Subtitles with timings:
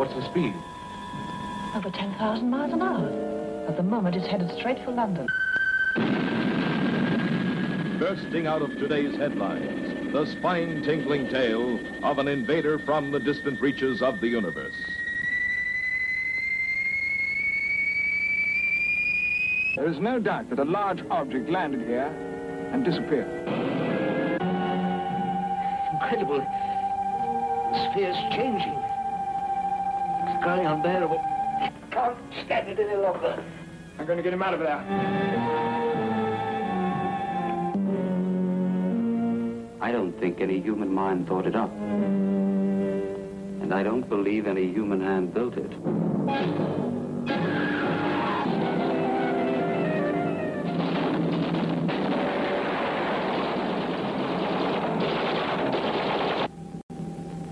[0.00, 0.54] what's the speed?
[1.74, 3.66] Over 10,000 miles an hour.
[3.68, 5.28] At the moment, it's headed straight for London.
[7.98, 14.00] Bursting out of today's headlines, the spine-tingling tale of an invader from the distant reaches
[14.00, 14.72] of the universe.
[19.76, 22.10] There is no doubt that a large object landed here
[22.72, 23.28] and disappeared.
[25.92, 26.38] Incredible.
[26.38, 28.89] The sphere's changing.
[30.40, 31.18] It's growing unbearable.
[31.18, 33.44] I can't stand it any longer.
[33.98, 34.78] I'm going to get him out of there.
[39.82, 41.70] I don't think any human mind thought it up.
[43.60, 45.70] And I don't believe any human hand built it.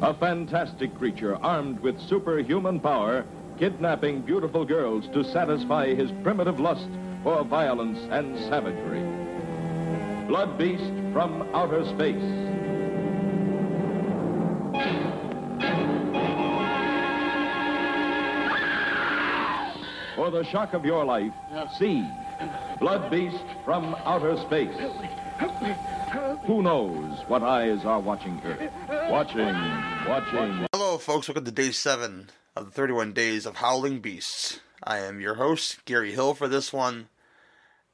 [0.09, 3.27] A fantastic creature armed with superhuman power,
[3.59, 6.89] kidnapping beautiful girls to satisfy his primitive lust
[7.23, 9.03] for violence and savagery.
[10.27, 12.25] Blood Beast from outer space.
[20.17, 21.35] For the shock of your life,
[21.77, 22.09] see
[22.81, 24.75] Blood Beast from outer space.
[26.47, 28.73] Who knows what eyes are watching Earth?
[29.11, 29.55] Watching,
[30.09, 30.67] watching.
[30.73, 31.29] Hello, folks.
[31.29, 34.59] Welcome to day seven of the 31 Days of Howling Beasts.
[34.83, 37.09] I am your host, Gary Hill, for this one.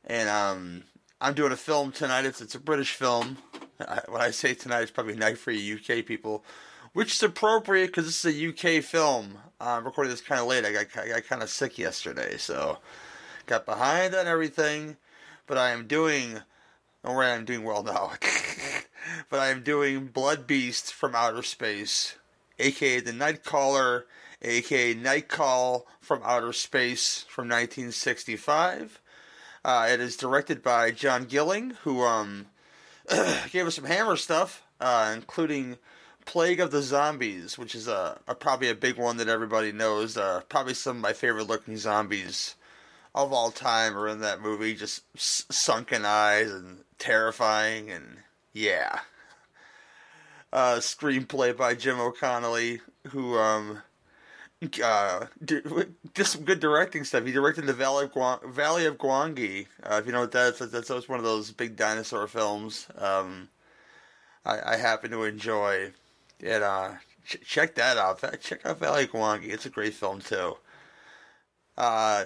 [0.04, 0.84] And um,
[1.20, 2.24] I'm doing a film tonight.
[2.24, 3.38] It's, it's a British film.
[3.80, 6.44] I, when I say tonight, it's probably night for you UK people,
[6.92, 8.48] which is appropriate because this is a
[8.78, 9.38] UK film.
[9.60, 10.64] I'm recording this kind of late.
[10.64, 12.78] I got, I got kind of sick yesterday, so
[13.46, 14.98] got behind on everything.
[15.48, 16.38] But I am doing,
[17.02, 18.12] or I'm doing well now.
[19.30, 22.16] but I am doing Blood Beast from Outer Space,
[22.58, 24.04] aka the Nightcaller,
[24.42, 29.00] aka Nightcall from Outer Space from 1965.
[29.64, 32.46] Uh, it is directed by John Gilling, who um,
[33.50, 35.78] gave us some Hammer stuff, uh, including
[36.26, 40.16] Plague of the Zombies, which is a, a probably a big one that everybody knows.
[40.16, 42.54] Uh, probably some of my favorite looking zombies
[43.14, 44.74] of all time are in that movie.
[44.74, 48.18] Just s- sunken eyes and terrifying, and
[48.54, 49.00] yeah.
[50.52, 53.82] Uh, screenplay by Jim O'Connolly, who um,
[54.82, 55.66] uh, did,
[56.22, 57.24] some good directing stuff.
[57.24, 59.66] He directed the Valley of, Guang- Valley of Gwangi.
[59.82, 62.86] Uh, if you know what that is, that's, that's one of those big dinosaur films.
[62.96, 63.48] Um,
[64.44, 65.92] I, I happen to enjoy.
[66.40, 66.92] And uh,
[67.26, 68.22] ch- check that out.
[68.40, 69.52] Check out Valley of Gwangi.
[69.52, 70.56] It's a great film too.
[71.76, 72.24] Uh,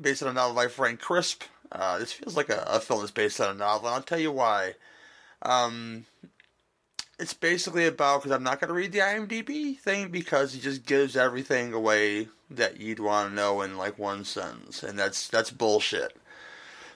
[0.00, 1.44] based on a novel by Frank Crisp.
[1.70, 4.18] Uh, this feels like a, a, film that's based on a novel, and I'll tell
[4.18, 4.74] you why.
[5.42, 6.06] Um,
[7.18, 10.86] it's basically about because I'm not going to read the IMDb thing because it just
[10.86, 15.50] gives everything away that you'd want to know in like one sentence, and that's that's
[15.50, 16.16] bullshit.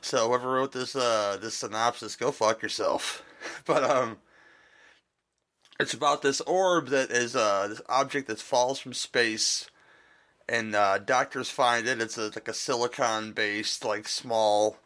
[0.00, 3.25] So whoever wrote this uh, this synopsis, go fuck yourself.
[3.66, 4.19] but um,
[5.80, 9.69] it's about this orb that is uh, this object that falls from space
[10.48, 12.00] and uh, doctors find it.
[12.00, 14.76] It's a, like a silicon-based, like small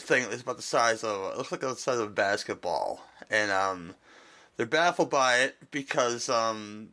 [0.00, 0.26] thing.
[0.30, 3.94] It's about the size of it looks like the size of a basketball, and um,
[4.56, 6.90] they're baffled by it because um,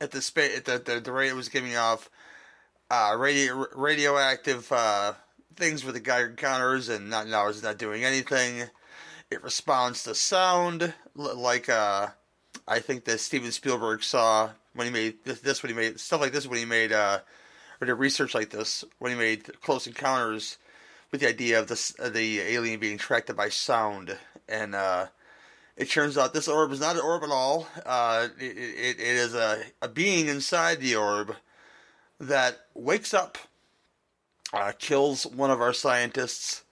[0.00, 2.10] at the space at the, the, the rate it was giving off
[2.90, 5.12] uh, radio radioactive uh,
[5.56, 8.68] things with the Geiger counters, and not now it's not doing anything.
[9.30, 12.08] It responds to sound like uh,
[12.66, 16.20] I think that Steven Spielberg saw when he made this, this when he made stuff
[16.20, 17.20] like this when he made uh,
[17.80, 20.58] or did research like this when he made Close Encounters
[21.10, 24.16] with the idea of this uh, the alien being tracked by sound,
[24.48, 25.06] and uh,
[25.76, 27.66] it turns out this orb is not an orb at all.
[27.84, 31.34] Uh, it, it, it is a, a being inside the orb
[32.18, 33.38] that wakes up,
[34.52, 36.64] uh, kills one of our scientists,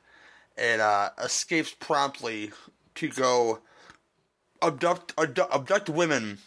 [0.56, 2.52] and uh, escapes promptly
[2.94, 3.60] to go
[4.62, 6.38] abduct abduct, abduct women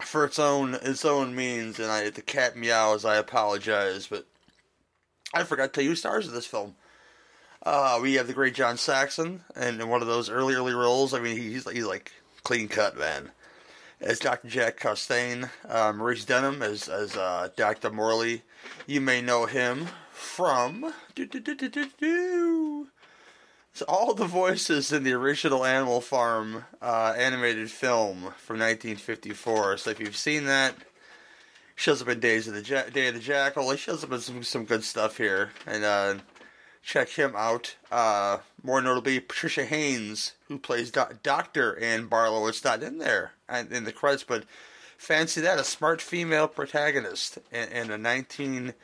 [0.00, 3.04] for its own its own means, and I the cat meows.
[3.04, 4.26] I apologize, but
[5.34, 6.74] I forgot to tell you stars in this film.
[7.62, 11.12] Uh, we have the great John Saxon, and in one of those early early roles.
[11.12, 12.12] I mean, he's he's like
[12.44, 13.30] clean cut man.
[14.00, 14.46] As Dr.
[14.46, 17.90] Jack Costain, uh, Maurice Denham as as uh, Dr.
[17.90, 18.42] Morley.
[18.86, 20.94] You may know him from
[23.78, 29.76] so all the voices in the original Animal Farm uh, animated film from 1954.
[29.76, 30.74] So if you've seen that,
[31.78, 33.70] shows up in Days of the ja- Day of the Jackal.
[33.70, 36.14] He shows up in some, some good stuff here, and uh,
[36.82, 37.76] check him out.
[37.90, 42.48] Uh, more notably, Patricia Haines, who plays Do- Doctor Ann Barlow.
[42.48, 43.30] It's not in there
[43.70, 44.42] in the credits, but
[44.96, 48.74] Fancy that, a smart female protagonist in, in a 1960s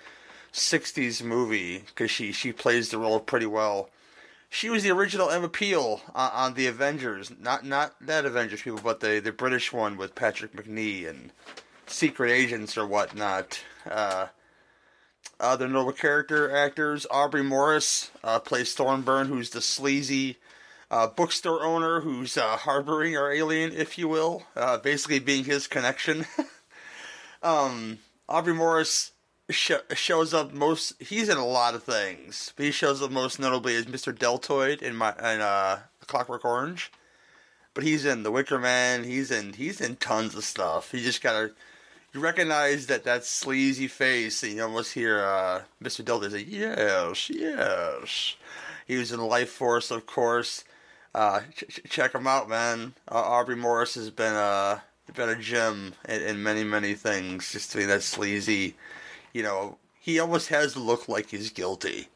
[1.24, 3.90] movie because she, she plays the role pretty well.
[4.48, 8.78] She was the original Emma Peel on, on the Avengers, not not that Avengers people,
[8.84, 11.32] but the the British one with Patrick Macnee and
[11.86, 13.60] secret agents or whatnot.
[13.88, 14.26] Uh,
[15.40, 20.36] other notable character actors: Aubrey Morris uh, plays Thornburn, who's the sleazy
[20.90, 25.66] uh, bookstore owner who's uh, harboring our alien, if you will, uh, basically being his
[25.66, 26.24] connection.
[27.42, 27.98] um,
[28.28, 29.12] Aubrey Morris
[29.50, 31.00] sh- shows up most.
[31.02, 34.16] He's in a lot of things, but he shows up most notably as Mr.
[34.16, 36.92] Deltoid in my in uh, Clockwork Orange.
[37.74, 39.02] But he's in The Wicker Man.
[39.02, 40.92] He's in he's in tons of stuff.
[40.92, 41.52] He just gotta
[42.14, 44.42] you recognize that that sleazy face.
[44.42, 46.04] And you almost hear uh, Mr.
[46.04, 48.36] Deltoid say, "Yes, yes."
[48.86, 50.64] He was in Life Force, of course.
[51.14, 52.94] Uh, ch- check him out, man.
[53.10, 54.82] Uh, Aubrey Morris has been a
[55.14, 57.52] been a gem in, in many many things.
[57.52, 58.76] Just to be that sleazy,
[59.32, 62.08] you know, he almost has to look like he's guilty,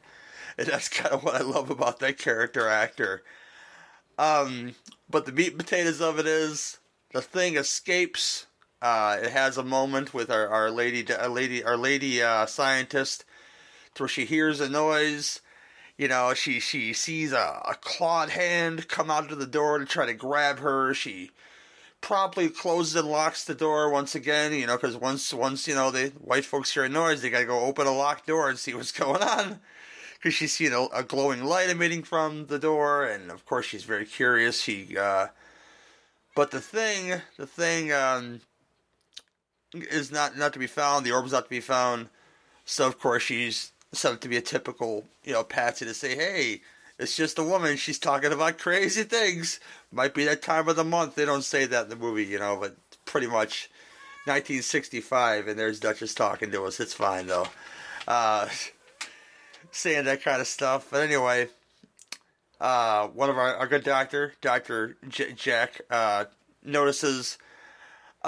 [0.56, 3.22] and that's kind of what I love about that character actor.
[4.18, 4.74] Um,
[5.08, 6.78] but the meat and potatoes of it is
[7.12, 8.46] the thing escapes.
[8.80, 13.25] Uh, it has a moment with our, our lady, our lady, our lady uh, scientist,
[13.96, 15.40] where she hears a noise
[15.98, 19.84] you know, she she sees a, a clawed hand come out of the door to
[19.84, 20.94] try to grab her.
[20.94, 21.32] She
[22.00, 24.54] promptly closes and locks the door once again.
[24.54, 27.44] You know, because once once you know the white folks hear a noise, they gotta
[27.44, 29.60] go open a locked door and see what's going on.
[30.14, 33.84] Because she's seen a, a, glowing light emitting from the door, and of course she's
[33.84, 34.60] very curious.
[34.60, 35.28] She, uh,
[36.34, 38.40] but the thing, the thing um,
[39.74, 41.04] is not not to be found.
[41.04, 42.08] The orb's not to be found.
[42.64, 46.60] So of course she's something to be a typical, you know, Patsy to say, hey,
[46.98, 47.76] it's just a woman.
[47.76, 49.60] She's talking about crazy things.
[49.92, 51.14] Might be that time of the month.
[51.14, 53.70] They don't say that in the movie, you know, but pretty much
[54.24, 56.80] 1965, and there's Duchess talking to us.
[56.80, 57.46] It's fine, though.
[58.06, 58.48] Uh,
[59.70, 60.88] saying that kind of stuff.
[60.90, 61.48] But anyway,
[62.60, 64.96] uh, one of our, our good doctor, Dr.
[65.08, 66.26] J- Jack, uh,
[66.64, 67.38] notices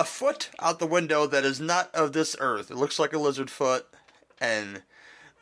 [0.01, 2.71] a foot out the window that is not of this earth.
[2.71, 3.87] It looks like a lizard foot,
[4.41, 4.81] and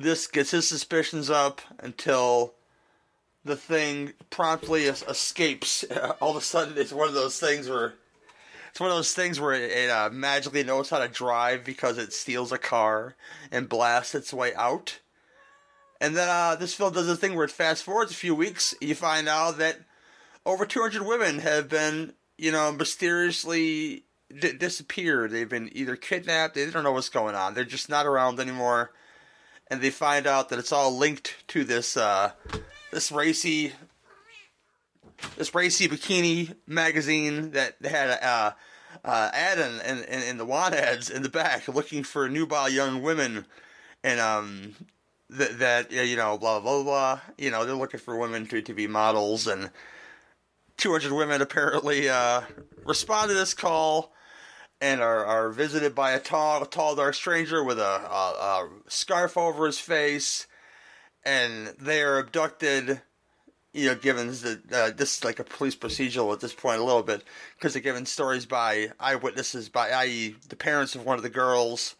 [0.00, 2.54] this gets his suspicions up until
[3.44, 5.84] the thing promptly escapes.
[6.20, 7.94] All of a sudden, it's one of those things where
[8.70, 11.96] it's one of those things where it, it uh, magically knows how to drive because
[11.96, 13.14] it steals a car
[13.52, 14.98] and blasts its way out.
[16.00, 18.74] And then uh, this film does a thing where it fast forwards a few weeks.
[18.80, 19.78] You find out that
[20.44, 24.02] over 200 women have been, you know, mysteriously
[24.36, 25.30] d- disappeared.
[25.30, 26.54] They've been either kidnapped.
[26.54, 27.54] They don't know what's going on.
[27.54, 28.92] They're just not around anymore
[29.70, 32.32] and they find out that it's all linked to this uh,
[32.90, 33.72] this racy
[35.36, 38.50] this racy bikini magazine that had a uh,
[39.04, 43.02] uh, ad in, in, in the want ads in the back looking for nubile young
[43.02, 43.44] women
[44.02, 44.74] and um
[45.30, 48.86] that you know blah blah blah you know they're looking for women to, to be
[48.86, 49.70] models and
[50.78, 52.40] 200 women apparently uh,
[52.84, 54.12] respond to this call
[54.80, 59.36] and are, are visited by a tall, tall dark stranger with a, a, a scarf
[59.36, 60.46] over his face,
[61.24, 63.02] and they are abducted.
[63.74, 66.84] You know, given that uh, this is like a police procedural at this point a
[66.84, 67.22] little bit,
[67.54, 70.36] because they're given stories by eyewitnesses, by i.e.
[70.48, 71.94] the parents of one of the girls,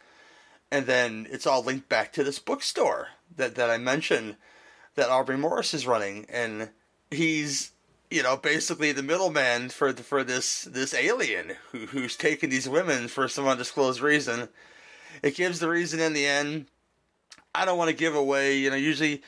[0.71, 4.37] and then it's all linked back to this bookstore that that I mentioned
[4.95, 6.71] that Aubrey Morris is running, and
[7.11, 7.73] he's
[8.11, 13.09] you know, basically the middleman for for this this alien who who's taking these women
[13.09, 14.49] for some undisclosed reason.
[15.23, 16.67] It gives the reason in the end.
[17.55, 18.59] I don't want to give away.
[18.59, 19.23] You know, usually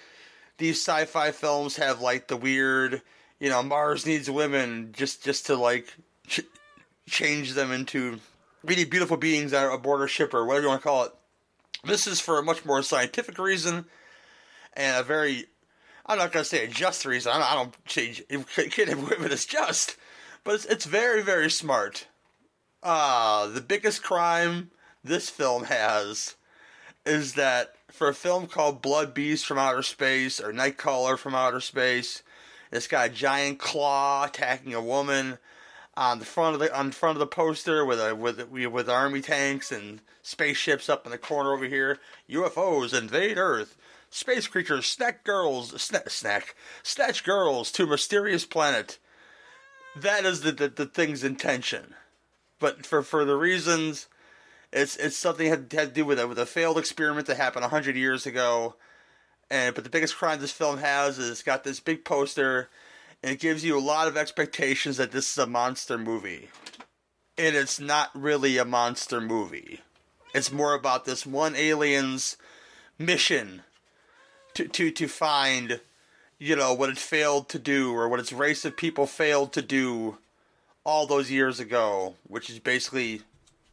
[0.58, 3.02] these sci-fi films have like the weird,
[3.38, 5.94] you know, Mars needs women just just to like
[6.26, 6.46] ch-
[7.08, 8.20] change them into
[8.64, 11.12] really beautiful beings that are aboard a ship or whatever you want to call it.
[11.84, 13.86] This is for a much more scientific reason
[14.74, 15.46] and a very
[16.10, 17.30] I'm not going to say a just reason.
[17.32, 18.24] I don't, change
[18.56, 19.96] kidding women is just,
[20.42, 22.08] but it's, it's very, very smart.
[22.82, 24.72] Uh, the biggest crime
[25.04, 26.34] this film has
[27.06, 31.60] is that for a film called Blood Beast from Outer Space or Nightcrawler from Outer
[31.60, 32.24] Space,
[32.72, 35.38] it's got a giant claw attacking a woman
[35.96, 39.20] on the front of the on front of the poster with a with with army
[39.20, 41.98] tanks and spaceships up in the corner over here.
[42.28, 43.76] UFOs invade Earth.
[44.10, 48.98] Space creatures snack girls, sna- snack, snatch girls to mysterious planet.
[49.96, 51.94] That is the, the, the thing's intention.
[52.58, 54.08] But for, for the reasons,
[54.72, 57.62] it's it's something had, had to do with a, with a failed experiment that happened
[57.62, 58.74] 100 years ago.
[59.50, 62.68] And But the biggest crime this film has is it's got this big poster,
[63.22, 66.48] and it gives you a lot of expectations that this is a monster movie.
[67.38, 69.80] and it's not really a monster movie.
[70.34, 72.36] It's more about this one alien's
[72.98, 73.62] mission
[74.54, 75.80] to to to find
[76.38, 79.62] you know what it failed to do or what its race of people failed to
[79.62, 80.18] do
[80.84, 83.22] all those years ago, which is basically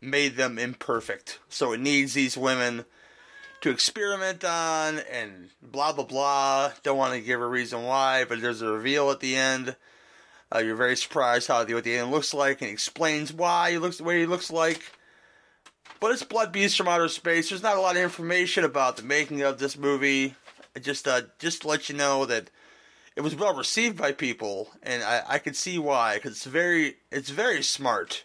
[0.01, 1.39] made them imperfect.
[1.49, 2.85] So it needs these women
[3.61, 6.71] to experiment on and blah blah blah.
[6.83, 9.75] Don't want to give a reason why, but there's a reveal at the end.
[10.53, 13.77] Uh, you're very surprised how the, what the alien looks like, and explains why he
[13.77, 14.81] looks the way he looks like.
[15.99, 17.49] But it's Blood Beast from Outer Space.
[17.49, 20.35] There's not a lot of information about the making of this movie.
[20.81, 22.49] Just uh, just to let you know that
[23.15, 26.97] it was well received by people, and I, I could see why because it's very
[27.11, 28.23] it's very smart.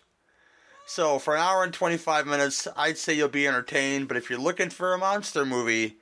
[0.87, 4.09] So for an hour and 25 minutes, I'd say you'll be entertained.
[4.09, 5.97] But if you're looking for a monster movie,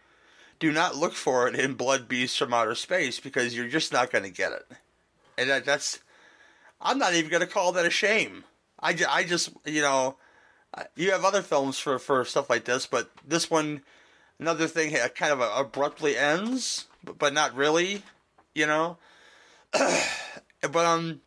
[0.58, 4.10] do not look for it in Blood Beast from Outer Space because you're just not
[4.10, 4.66] going to get it.
[5.38, 6.00] And that, that's
[6.80, 8.44] I'm not even going to call that a shame.
[8.80, 10.16] I, I just you know
[10.96, 13.82] you have other films for for stuff like this, but this one
[14.40, 18.02] another thing kind of abruptly ends, but, not really,
[18.54, 18.96] you know.
[19.72, 21.20] but um,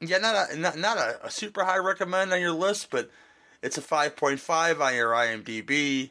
[0.00, 3.10] yeah, not a not, not a, a, super high recommend on your list, but
[3.62, 6.10] it's a five point five on your IMDb.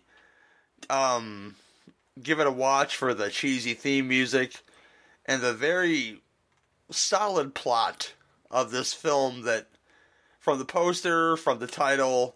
[0.92, 1.56] Um,
[2.22, 4.62] give it a watch for the cheesy theme music
[5.26, 6.22] and the very
[6.92, 8.14] solid plot
[8.52, 9.68] of this film that
[10.40, 12.36] from the poster, from the title,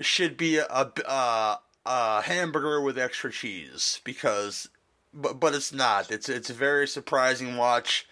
[0.00, 4.68] should be a, a, a hamburger with extra cheese because,
[5.12, 6.10] but but it's not.
[6.10, 8.06] It's it's a very surprising watch,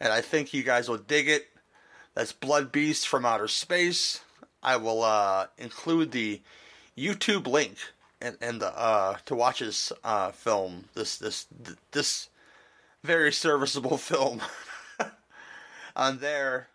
[0.00, 1.46] and I think you guys will dig it.
[2.14, 4.20] That's Blood Beast from Outer Space.
[4.62, 6.40] I will uh, include the
[6.96, 7.76] YouTube link
[8.20, 10.86] and and the uh, to watch this uh, film.
[10.94, 11.46] This this
[11.92, 12.28] this
[13.04, 14.40] very serviceable film
[15.94, 16.68] on there.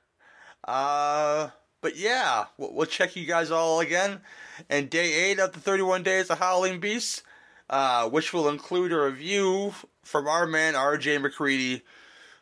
[0.64, 1.50] Uh,
[1.82, 4.22] but yeah, we'll, we'll, check you guys all again.
[4.70, 7.24] And day eight of the 31 Days of Howling Beasts,
[7.70, 9.74] uh, which will include a review
[10.04, 11.18] from our man R.J.
[11.18, 11.82] McCready,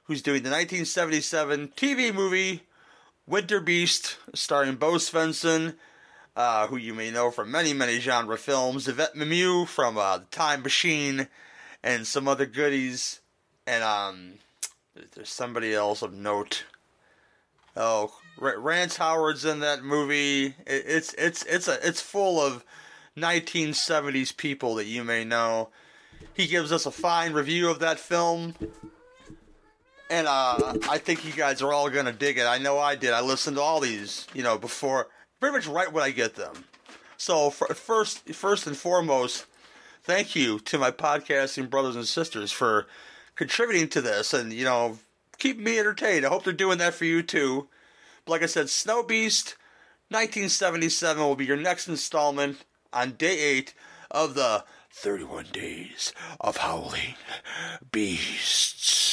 [0.04, 2.64] who's doing the 1977 TV movie
[3.26, 5.76] Winter Beast, starring Bo Svenson,
[6.36, 10.26] uh, who you may know from many, many genre films, Yvette Mimieux from uh, The
[10.26, 11.28] Time Machine,
[11.84, 13.20] and some other goodies.
[13.68, 14.34] And um,
[15.14, 16.64] there's somebody else of note.
[17.76, 20.56] Oh, Rance Howard's in that movie.
[20.66, 22.64] It's it's it's a it's full of
[23.18, 25.70] 1970s people that you may know.
[26.34, 28.56] He gives us a fine review of that film,
[30.10, 32.46] and uh, I think you guys are all gonna dig it.
[32.46, 33.12] I know I did.
[33.12, 35.08] I listened to all these, you know, before
[35.40, 36.66] pretty much right when I get them.
[37.18, 39.46] So for, first, first and foremost,
[40.04, 42.88] thank you to my podcasting brothers and sisters for
[43.36, 44.98] contributing to this, and you know,
[45.40, 46.26] keeping me entertained.
[46.26, 47.68] I hope they're doing that for you too.
[48.26, 49.56] But like I said, Snow Beast,
[50.10, 53.74] 1977 will be your next installment on day eight
[54.12, 57.16] of the 31 Days of Howling
[57.92, 59.09] Beast.